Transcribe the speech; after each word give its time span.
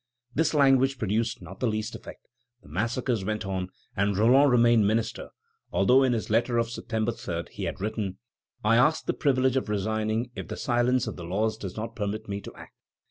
This 0.33 0.55
language 0.55 0.97
produced 0.97 1.43
not 1.43 1.59
the 1.59 1.67
least 1.67 1.93
effect. 1.93 2.27
The 2.63 2.69
massacres 2.69 3.23
went 3.23 3.45
on, 3.45 3.69
and 3.95 4.17
Roland 4.17 4.49
remained 4.49 4.87
minister; 4.87 5.29
although 5.71 6.01
in 6.01 6.13
his 6.13 6.31
letter 6.31 6.57
of 6.57 6.71
September 6.71 7.11
3 7.11 7.43
he 7.51 7.65
had 7.65 7.79
written: 7.79 8.17
"I 8.63 8.77
ask 8.77 9.05
the 9.05 9.13
privilege 9.13 9.57
of 9.57 9.69
resigning 9.69 10.31
if 10.33 10.47
the 10.47 10.57
silence 10.57 11.05
of 11.05 11.17
the 11.17 11.23
laws 11.23 11.55
does 11.55 11.77
not 11.77 11.95
permit 11.95 12.27
me 12.27 12.41
to 12.41 12.55
act." 12.55 12.73